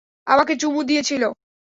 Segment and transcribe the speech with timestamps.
[0.27, 1.23] আমাকে চুমু দিয়েছিল।